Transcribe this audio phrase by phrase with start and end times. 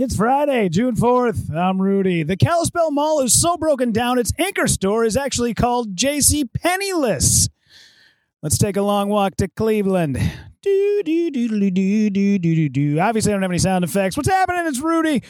[0.00, 1.52] It's Friday, June 4th.
[1.52, 2.22] I'm Rudy.
[2.22, 7.48] The Kalispell Mall is so broken down, its anchor store is actually called JC Penniless.
[8.40, 10.20] Let's take a long walk to Cleveland.
[10.60, 12.98] Do, do, do, do, do, do, do, do.
[12.98, 14.16] Obviously, I don't have any sound effects.
[14.16, 14.66] What's happening?
[14.66, 15.22] It's Rudy.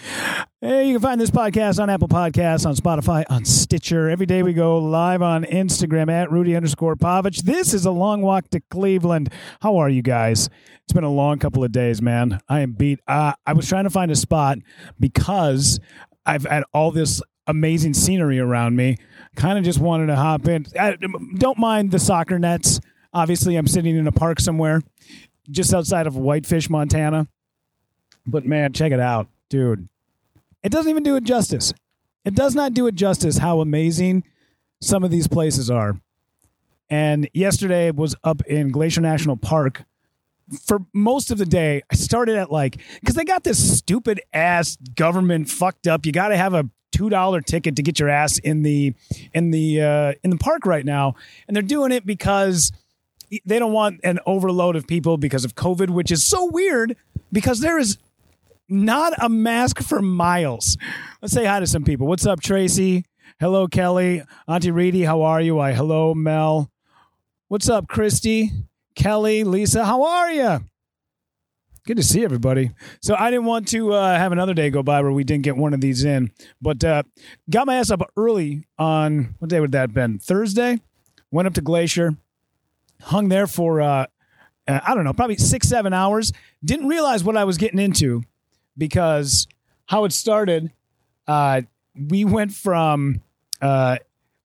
[0.63, 4.09] Hey, you can find this podcast on Apple Podcasts, on Spotify, on Stitcher.
[4.09, 7.43] Every day we go live on Instagram at Rudy underscore Pavich.
[7.43, 9.31] This is a long walk to Cleveland.
[9.61, 10.49] How are you guys?
[10.85, 12.41] It's been a long couple of days, man.
[12.49, 13.01] I am beat.
[13.07, 14.57] Uh, I was trying to find a spot
[14.99, 15.79] because
[16.25, 18.97] I've had all this amazing scenery around me.
[19.37, 20.65] Kind of just wanted to hop in.
[20.81, 20.97] I,
[21.37, 22.81] don't mind the soccer nets.
[23.13, 24.83] Obviously, I'm sitting in a park somewhere
[25.51, 27.29] just outside of Whitefish, Montana.
[28.27, 29.89] But man, check it out, dude.
[30.63, 31.73] It doesn't even do it justice.
[32.25, 34.25] It does not do it justice how amazing
[34.81, 36.01] some of these places are.
[36.91, 39.85] And yesterday was up in Glacier National Park
[40.65, 41.83] for most of the day.
[41.91, 46.07] I started at like because they got this stupid ass government fucked up.
[46.07, 48.95] You got to have a two dollar ticket to get your ass in the
[49.35, 51.15] in the uh, in the park right now,
[51.47, 52.73] and they're doing it because
[53.45, 56.97] they don't want an overload of people because of COVID, which is so weird
[57.33, 57.99] because there is
[58.69, 60.77] not a mask for miles.
[61.23, 62.07] Let's say hi to some people.
[62.07, 63.05] What's up, Tracy?
[63.41, 64.23] Hello, Kelly.
[64.47, 65.59] Auntie Reedy, how are you?
[65.59, 66.71] I hello, Mel.
[67.49, 68.51] What's up, Christy?
[68.95, 70.59] Kelly, Lisa, how are you?
[71.87, 72.73] Good to see everybody.
[73.01, 75.57] So I didn't want to uh, have another day go by where we didn't get
[75.57, 77.05] one of these in, but uh,
[77.49, 80.19] got my ass up early on what day would that have been?
[80.19, 80.81] Thursday.
[81.31, 82.17] Went up to Glacier,
[83.03, 84.07] hung there for uh,
[84.69, 86.33] uh, I don't know, probably six seven hours.
[86.65, 88.23] Didn't realize what I was getting into
[88.77, 89.49] because
[89.87, 90.71] how it started.
[91.27, 91.63] Uh,
[92.09, 93.23] we went from
[93.61, 93.97] uh,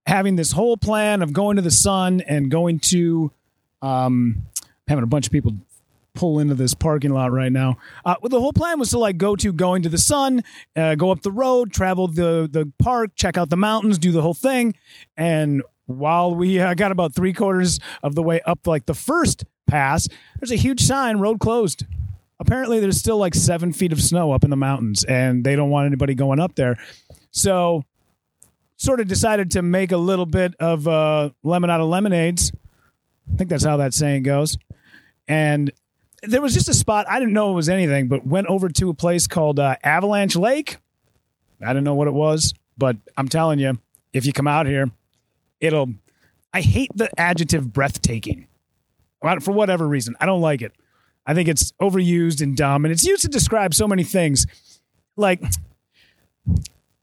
[0.07, 3.31] having this whole plan of going to the sun and going to
[3.81, 4.47] um,
[4.87, 5.53] having a bunch of people
[6.15, 7.77] pull into this parking lot right now.
[8.05, 10.43] Uh, well, the whole plan was to like go to going to the sun,
[10.75, 14.21] uh, go up the road, travel the the park, check out the mountains, do the
[14.21, 14.75] whole thing,
[15.17, 19.45] and while we uh, got about three quarters of the way up like the first
[19.67, 20.07] pass
[20.39, 21.85] there's a huge sign road closed.
[22.39, 25.69] Apparently there's still like seven feet of snow up in the mountains and they don't
[25.69, 26.77] want anybody going up there.
[27.31, 27.83] So
[28.75, 32.51] sort of decided to make a little bit of uh, lemon out of lemonades.
[33.31, 34.57] I think that's how that saying goes.
[35.27, 35.71] And
[36.23, 38.89] there was just a spot i didn't know it was anything but went over to
[38.89, 40.77] a place called uh, avalanche lake.
[41.61, 43.77] I didn't know what it was but i'm telling you
[44.13, 44.89] if you come out here
[45.63, 45.93] it'll
[46.53, 48.47] i hate the adjective breathtaking.
[49.41, 50.73] For whatever reason i don't like it.
[51.25, 54.45] I think it's overused and dumb and it's used to describe so many things.
[55.15, 55.41] Like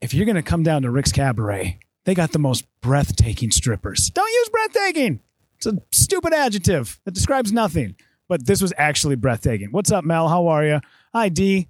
[0.00, 4.10] if you're going to come down to rick's cabaret they got the most breathtaking strippers.
[4.10, 5.20] Don't use breathtaking!
[5.56, 7.94] It's a stupid adjective that describes nothing.
[8.28, 9.72] But this was actually breathtaking.
[9.72, 10.28] What's up mel?
[10.28, 10.80] How are you
[11.12, 11.68] hi d.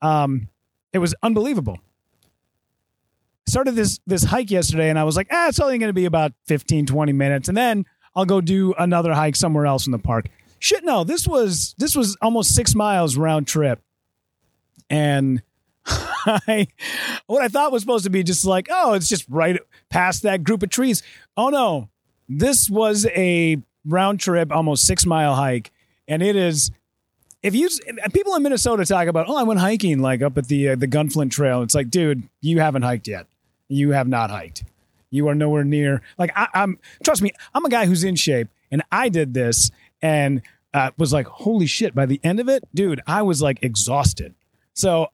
[0.00, 0.48] Um,
[0.92, 1.78] it was unbelievable
[3.46, 6.04] started this this hike yesterday and I was like, ah, it's only going to be
[6.04, 7.48] about 15, 20 minutes.
[7.48, 10.26] And then I'll go do another hike somewhere else in the park.
[10.58, 13.80] Shit, no, this was this was almost six miles round trip.
[14.88, 15.42] And
[15.86, 16.68] I,
[17.26, 19.58] what I thought was supposed to be just like, oh, it's just right
[19.90, 21.02] past that group of trees.
[21.36, 21.88] Oh no,
[22.28, 25.72] this was a round trip, almost six mile hike.
[26.06, 26.70] And it is
[27.42, 27.68] if you
[28.12, 30.86] people in Minnesota talk about, oh, I went hiking like up at the uh, the
[30.86, 31.62] Gunflint Trail.
[31.62, 33.26] It's like, dude, you haven't hiked yet.
[33.72, 34.64] You have not hiked.
[35.10, 36.02] You are nowhere near.
[36.18, 39.70] Like I, am Trust me, I'm a guy who's in shape, and I did this
[40.00, 40.42] and
[40.74, 41.94] uh, was like, holy shit!
[41.94, 44.34] By the end of it, dude, I was like exhausted.
[44.74, 45.08] So,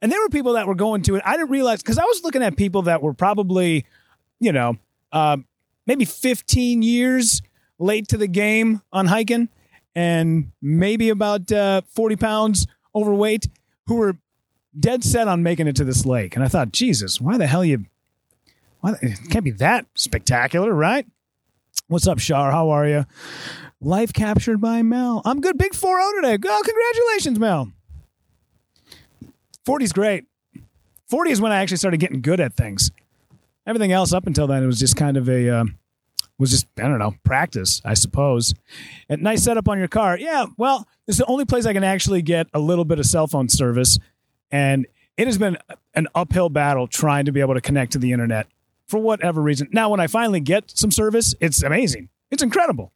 [0.00, 1.22] and there were people that were going to it.
[1.24, 3.86] I didn't realize because I was looking at people that were probably,
[4.38, 4.76] you know,
[5.12, 5.38] uh,
[5.86, 7.42] maybe 15 years
[7.78, 9.48] late to the game on hiking
[9.94, 13.46] and maybe about uh, 40 pounds overweight
[13.86, 14.16] who were
[14.78, 16.34] dead set on making it to this lake.
[16.34, 17.86] And I thought, Jesus, why the hell you
[19.02, 21.06] it can't be that spectacular, right?
[21.88, 22.50] What's up, Shar?
[22.50, 23.06] How are you?
[23.80, 25.22] Life captured by Mel.
[25.24, 25.58] I'm good.
[25.58, 26.48] Big 4 0 today.
[26.48, 27.72] Oh, congratulations, Mel.
[29.66, 30.24] 40's great.
[31.08, 32.90] 40 is when I actually started getting good at things.
[33.66, 35.64] Everything else up until then, it was just kind of a, uh,
[36.38, 38.54] was just, I don't know, practice, I suppose.
[39.08, 40.18] And nice setup on your car.
[40.18, 43.26] Yeah, well, it's the only place I can actually get a little bit of cell
[43.26, 43.98] phone service.
[44.50, 44.86] And
[45.16, 45.58] it has been
[45.94, 48.46] an uphill battle trying to be able to connect to the internet
[48.86, 49.68] for whatever reason.
[49.72, 52.08] Now, when I finally get some service, it's amazing.
[52.30, 52.92] It's incredible.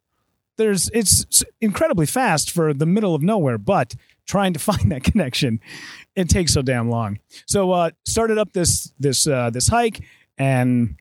[0.57, 3.95] There's it's incredibly fast for the middle of nowhere, but
[4.27, 5.59] trying to find that connection,
[6.15, 7.19] it takes so damn long.
[7.45, 10.01] So uh, started up this this uh, this hike,
[10.37, 10.95] and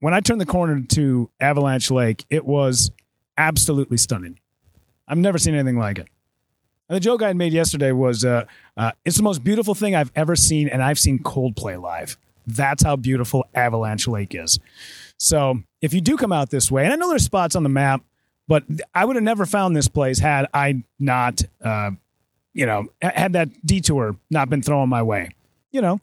[0.00, 2.90] when I turned the corner to Avalanche Lake, it was
[3.36, 4.38] absolutely stunning.
[5.06, 6.08] I've never seen anything like it.
[6.88, 8.44] And the joke I had made yesterday was uh,
[8.76, 12.18] uh, it's the most beautiful thing I've ever seen, and I've seen Coldplay live.
[12.46, 14.58] That's how beautiful Avalanche Lake is.
[15.18, 17.68] So if you do come out this way, and I know there's spots on the
[17.68, 18.02] map,
[18.46, 18.64] but
[18.94, 21.92] I would have never found this place had I not, uh,
[22.52, 25.30] you know, had that detour not been thrown my way.
[25.72, 26.00] You know,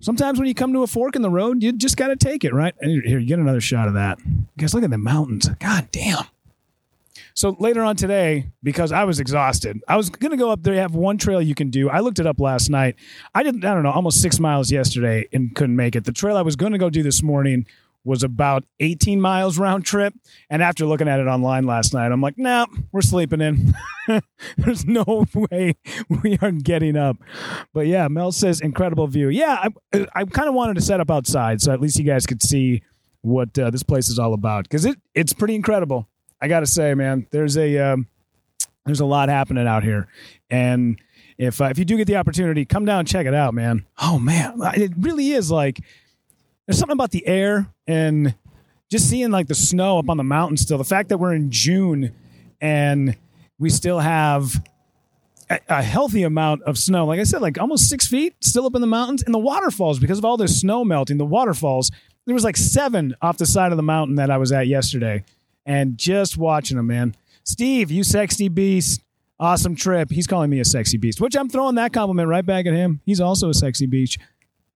[0.00, 2.44] sometimes when you come to a fork in the road, you just got to take
[2.44, 2.74] it, right?
[2.80, 4.18] Here, you get another shot of that.
[4.56, 5.48] Guys, look at the mountains.
[5.58, 6.24] God damn.
[7.38, 10.74] So later on today, because I was exhausted, I was going to go up there.
[10.74, 11.88] You have one trail you can do.
[11.88, 12.96] I looked it up last night.
[13.32, 16.02] I did, I don't know, almost six miles yesterday and couldn't make it.
[16.02, 17.64] The trail I was going to go do this morning
[18.02, 20.14] was about 18 miles round trip.
[20.50, 23.72] And after looking at it online last night, I'm like, nah, we're sleeping in.
[24.56, 25.76] There's no way
[26.08, 27.18] we are getting up.
[27.72, 29.28] But yeah, Mel says incredible view.
[29.28, 32.26] Yeah, I, I kind of wanted to set up outside so at least you guys
[32.26, 32.82] could see
[33.20, 36.08] what uh, this place is all about because it, it's pretty incredible.
[36.40, 38.06] I got to say, man, there's a um,
[38.86, 40.08] there's a lot happening out here,
[40.50, 41.00] and
[41.36, 43.84] if uh, if you do get the opportunity, come down and check it out, man.
[44.00, 45.80] Oh man, it really is like
[46.66, 48.34] there's something about the air and
[48.90, 50.78] just seeing like the snow up on the mountain still.
[50.78, 52.14] The fact that we're in June
[52.60, 53.16] and
[53.58, 54.62] we still have
[55.50, 57.06] a, a healthy amount of snow.
[57.06, 59.22] Like I said, like almost six feet still up in the mountains.
[59.22, 61.90] And the waterfalls, because of all this snow melting, the waterfalls,
[62.26, 65.24] there was like seven off the side of the mountain that I was at yesterday
[65.68, 67.14] and just watching them, man.
[67.44, 69.02] Steve, you sexy beast.
[69.38, 70.10] Awesome trip.
[70.10, 73.00] He's calling me a sexy beast, which I'm throwing that compliment right back at him.
[73.06, 74.18] He's also a sexy beach.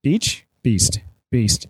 [0.02, 0.44] Beach?
[0.62, 1.00] Beast.
[1.30, 1.66] Beast.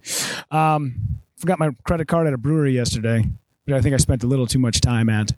[0.51, 3.25] Um, forgot my credit card at a brewery yesterday,
[3.65, 5.33] but I think I spent a little too much time at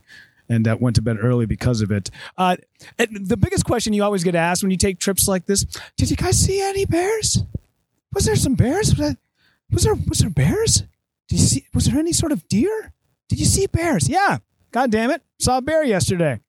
[0.48, 2.10] and uh, went to bed early because of it.
[2.36, 2.56] Uh,
[2.98, 5.64] the biggest question you always get asked when you take trips like this:
[5.96, 7.44] Did you guys see any bears?
[8.12, 8.96] Was there some bears?
[8.96, 9.18] Was, that,
[9.70, 10.82] was there was there bears?
[11.28, 11.66] Did you see?
[11.74, 12.92] Was there any sort of deer?
[13.28, 14.08] Did you see bears?
[14.08, 14.38] Yeah.
[14.70, 15.22] God damn it.
[15.38, 16.40] Saw a bear yesterday.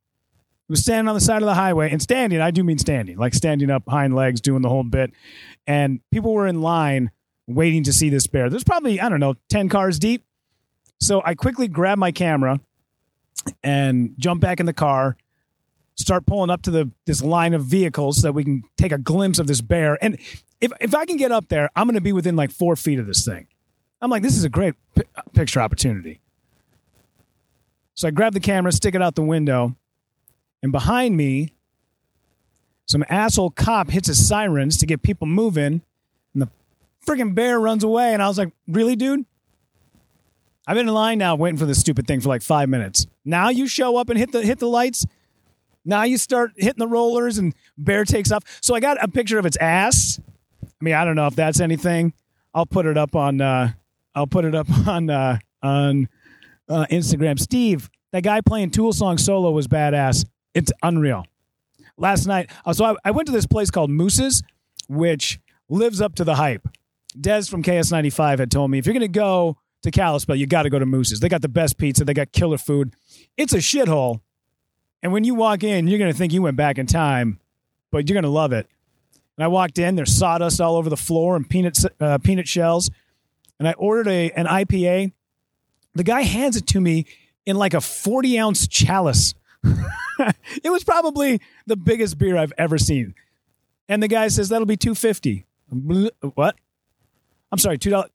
[0.68, 2.42] He was standing on the side of the highway and standing.
[2.42, 5.12] I do mean standing, like standing up, hind legs, doing the whole bit.
[5.68, 7.12] And people were in line
[7.48, 8.50] waiting to see this bear.
[8.50, 10.24] There's probably, I don't know, 10 cars deep.
[11.00, 12.60] So I quickly grab my camera
[13.64, 15.18] and jump back in the car,
[15.96, 18.98] start pulling up to the this line of vehicles so that we can take a
[18.98, 20.04] glimpse of this bear.
[20.04, 20.18] And
[20.62, 22.98] if, if I can get up there, I'm going to be within like four feet
[22.98, 23.48] of this thing.
[24.02, 26.22] I'm like, this is a great p- picture opportunity.
[27.96, 29.76] So I grab the camera, stick it out the window,
[30.62, 31.54] and behind me,
[32.86, 35.82] some asshole cop hits his sirens to get people moving,
[36.34, 36.50] and the
[37.06, 38.14] freaking bear runs away.
[38.14, 39.26] And I was like, really, dude?
[40.68, 43.08] I've been in line now waiting for this stupid thing for like five minutes.
[43.24, 45.06] Now you show up and hit the hit the lights.
[45.84, 48.44] Now you start hitting the rollers and bear takes off.
[48.62, 50.20] So I got a picture of its ass.
[50.64, 52.14] I mean, I don't know if that's anything.
[52.54, 53.74] I'll put it up on uh
[54.16, 56.10] I'll put it up on uh on
[56.70, 57.40] uh, Instagram.
[57.40, 60.26] Steve, that guy playing Tool song solo was badass.
[60.54, 61.26] It's unreal.
[61.98, 64.44] Last night, uh, so I, I went to this place called Moose's,
[64.88, 65.40] which
[65.70, 66.68] lives up to the hype.
[67.20, 70.64] Des from KS95 had told me if you're going to go to Kalispell, you got
[70.64, 71.20] to go to Moose's.
[71.20, 72.96] They got the best pizza, they got killer food.
[73.38, 74.22] It's a shithole.
[75.02, 77.40] And when you walk in, you're going to think you went back in time,
[77.92, 78.68] but you're going to love it.
[79.38, 82.90] And I walked in, there's sawdust all over the floor and peanut, uh, peanut shells.
[83.60, 85.14] And I ordered a, an IPA
[85.96, 87.06] the guy hands it to me
[87.46, 89.34] in like a 40 ounce chalice.
[90.64, 93.16] it was probably the biggest beer I've ever seen.
[93.88, 95.46] And the guy says, that'll be 250
[96.36, 96.56] What?
[97.52, 98.10] I'm sorry, $2.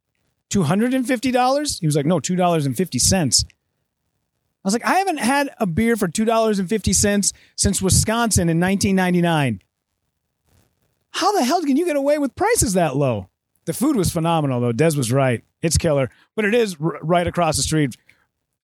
[0.49, 1.79] $250?
[1.79, 3.45] He was like, no, $2.50.
[4.63, 9.61] I was like, I haven't had a beer for $2.50 since Wisconsin in 1999.
[11.11, 13.29] How the hell can you get away with prices that low?
[13.65, 14.71] The food was phenomenal, though.
[14.71, 15.43] Des was right.
[15.61, 17.95] It's killer, but it is r- right across the street.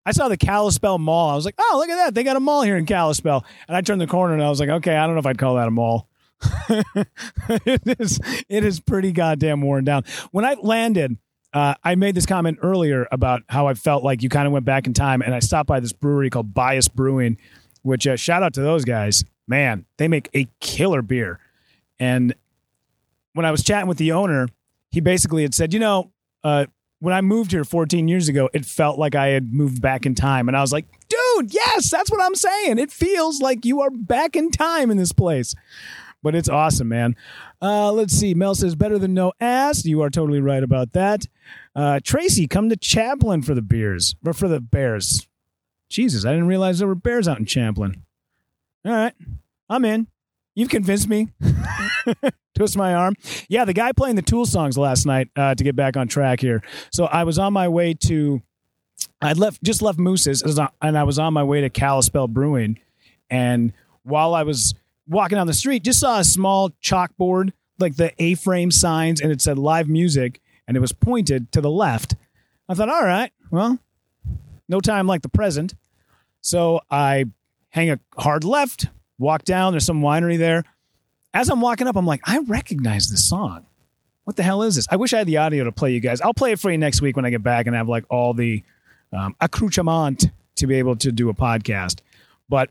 [0.06, 1.30] I saw the Kalispell Mall.
[1.30, 2.16] I was like, oh, look at that.
[2.16, 3.44] They got a mall here in Kalispell.
[3.68, 5.38] And I turned the corner and I was like, okay, I don't know if I'd
[5.38, 6.08] call that a mall.
[6.70, 10.04] it is it is pretty goddamn worn down.
[10.32, 11.18] When I landed,
[11.54, 14.66] uh, I made this comment earlier about how I felt like you kind of went
[14.66, 17.38] back in time, and I stopped by this brewery called Bias Brewing,
[17.82, 19.24] which uh, shout out to those guys.
[19.48, 21.40] Man, they make a killer beer.
[22.00, 22.36] And
[23.34, 24.48] when I was chatting with the owner,
[24.92, 26.12] he basically had said, you know,
[26.44, 26.66] uh,
[27.00, 30.16] when I moved here 14 years ago, it felt like I had moved back in
[30.16, 30.48] time.
[30.48, 32.80] And I was like, dude, yes, that's what I'm saying.
[32.80, 35.54] It feels like you are back in time in this place.
[36.24, 37.16] But it's awesome, man.
[37.62, 38.34] Uh, let's see.
[38.34, 39.86] Mel says, better than no ass.
[39.86, 41.26] You are totally right about that.
[41.76, 45.28] Uh, Tracy, come to Champlin for the beers, or for the bears.
[45.90, 48.04] Jesus, I didn't realize there were bears out in Champlin.
[48.84, 49.14] All right,
[49.70, 50.08] I'm in.
[50.58, 51.28] You've convinced me.
[52.56, 53.14] Twist my arm.
[53.48, 56.40] Yeah, the guy playing the Tool songs last night uh, to get back on track
[56.40, 56.64] here.
[56.92, 58.42] So I was on my way to,
[59.22, 60.42] I'd left just left Moose's,
[60.82, 62.80] and I was on my way to Kalispell Brewing,
[63.30, 63.72] and
[64.02, 64.74] while I was
[65.08, 69.32] walking down the street, just saw a small chalkboard, like the A frame signs, and
[69.32, 72.16] it said live music, and it was pointed to the left.
[72.68, 73.78] I thought, all right, well,
[74.68, 75.76] no time like the present.
[76.42, 77.26] So I
[77.70, 78.88] hang a hard left,
[79.18, 79.74] walk down.
[79.74, 80.64] There's some winery there.
[81.34, 83.66] As I'm walking up, I'm like, I recognize this song.
[84.24, 84.88] What the hell is this?
[84.90, 86.20] I wish I had the audio to play you guys.
[86.22, 88.34] I'll play it for you next week when I get back and have like all
[88.34, 88.64] the
[89.14, 92.00] um, accoutrement to be able to do a podcast.
[92.50, 92.70] But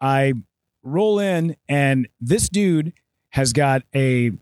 [0.00, 0.34] I
[0.82, 2.92] roll in, and this dude
[3.30, 4.32] has got a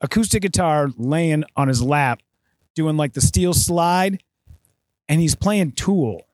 [0.00, 2.22] acoustic guitar laying on his lap,
[2.74, 4.22] doing like the steel slide,
[5.08, 6.27] and he's playing Tool.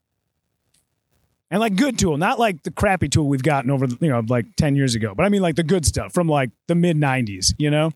[1.55, 4.45] And like good tool, not like the crappy tool we've gotten over, you know, like
[4.57, 7.55] 10 years ago, but I mean like the good stuff from like the mid 90s,
[7.59, 7.93] you know?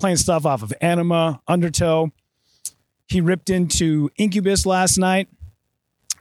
[0.00, 2.10] Playing stuff off of Ænima, Undertow.
[3.06, 5.28] He ripped into Incubus last night,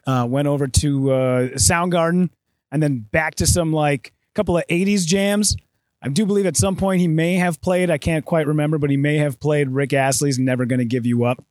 [0.05, 2.29] uh, went over to uh, Soundgarden,
[2.71, 5.57] and then back to some like couple of 80s jams.
[6.03, 8.91] I do believe at some point he may have played, I can't quite remember, but
[8.91, 11.43] he may have played Rick Astley's Never Gonna Give You Up.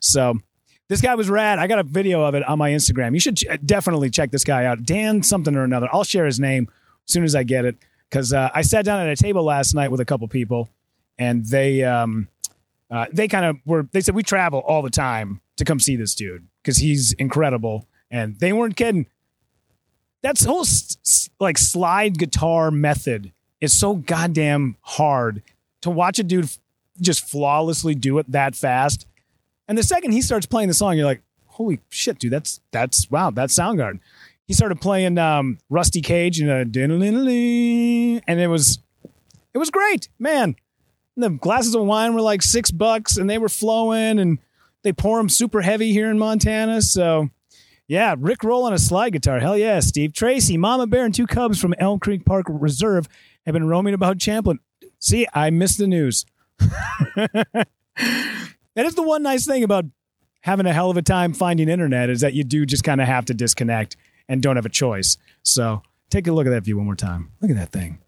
[0.00, 0.34] So
[0.88, 1.58] this guy was rad.
[1.58, 3.14] I got a video of it on my Instagram.
[3.14, 4.82] You should ch- definitely check this guy out.
[4.84, 5.88] Dan something or another.
[5.92, 6.68] I'll share his name
[7.06, 7.76] as soon as I get it
[8.10, 10.68] because uh, I sat down at a table last night with a couple people
[11.18, 12.28] and they um,
[12.90, 15.96] uh, they kind of were they said we travel all the time to come see
[15.96, 19.06] this dude because he's incredible and they weren't kidding
[20.22, 25.42] that's whole s- like slide guitar method is so goddamn hard
[25.80, 26.48] to watch a dude
[27.00, 29.06] just flawlessly do it that fast.
[29.68, 33.10] And the second he starts playing the song, you're like, holy shit, dude, that's that's
[33.10, 34.00] wow, that's Soundgarden.
[34.46, 38.78] He started playing um, Rusty Cage and uh, and it was
[39.54, 40.56] it was great, man.
[41.14, 44.38] And the glasses of wine were like six bucks, and they were flowing, and
[44.82, 46.80] they pour them super heavy here in Montana.
[46.82, 47.28] So
[47.86, 49.38] yeah, Rick Roll on a slide guitar.
[49.38, 50.14] Hell yeah, Steve.
[50.14, 53.08] Tracy, Mama Bear, and two cubs from Elm Creek Park Reserve
[53.44, 54.60] have been roaming about Champlin.
[54.98, 56.24] See, I missed the news.
[58.74, 59.84] that is the one nice thing about
[60.42, 63.06] having a hell of a time finding internet is that you do just kind of
[63.06, 63.96] have to disconnect
[64.28, 65.16] and don't have a choice.
[65.42, 67.32] So take a look at that view one more time.
[67.40, 67.98] Look at that thing.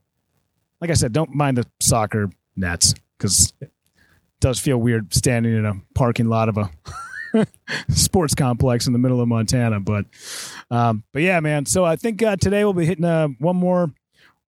[0.81, 3.73] Like I said, don't mind the soccer nets because it
[4.41, 6.71] does feel weird standing in a parking lot of a
[7.89, 9.81] sports complex in the middle of Montana.
[9.81, 10.07] But
[10.71, 11.67] um, but yeah, man.
[11.67, 13.93] So I think uh, today we'll be hitting uh, one more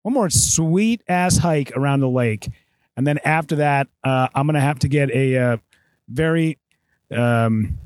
[0.02, 2.50] one more sweet ass hike around the lake,
[2.98, 5.58] and then after that, uh, I'm gonna have to get a uh,
[6.08, 6.58] very
[7.12, 7.78] um,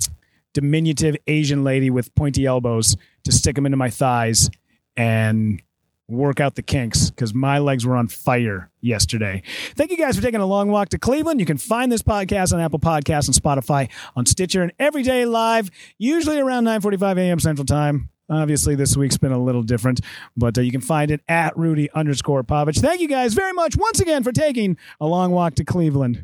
[0.54, 4.50] diminutive Asian lady with pointy elbows to stick them into my thighs
[4.98, 5.62] and
[6.10, 9.44] work out the kinks because my legs were on fire yesterday.
[9.76, 11.40] Thank you guys for taking a long walk to Cleveland.
[11.40, 15.26] You can find this podcast on Apple Podcasts and Spotify, on Stitcher, and every day
[15.26, 17.40] live, usually around 9:45 a.m.
[17.40, 18.10] Central Time.
[18.32, 20.02] Obviously, this week's been a little different,
[20.38, 22.80] but uh, you can find it at Rudy underscore Pavich.
[22.80, 26.24] Thank you guys very much once again for taking a long walk to Cleveland.